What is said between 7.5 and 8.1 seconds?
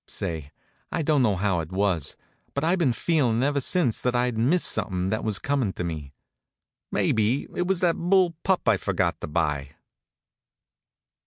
it was that